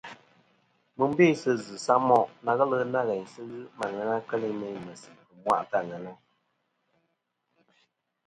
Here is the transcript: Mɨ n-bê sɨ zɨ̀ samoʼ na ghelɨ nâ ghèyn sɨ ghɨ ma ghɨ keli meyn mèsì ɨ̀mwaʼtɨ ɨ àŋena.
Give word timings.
Mɨ 0.97 1.03
n-bê 1.09 1.25
sɨ 1.41 1.51
zɨ̀ 1.65 1.77
samoʼ 1.85 2.25
na 2.45 2.51
ghelɨ 2.57 2.77
nâ 2.93 2.99
ghèyn 3.07 3.25
sɨ 3.33 3.41
ghɨ 3.51 3.57
ma 3.77 3.85
ghɨ 3.93 4.15
keli 4.29 4.49
meyn 4.59 4.77
mèsì 4.85 5.09
ɨ̀mwaʼtɨ 5.35 5.75
ɨ 5.77 5.79
àŋena. 5.81 6.11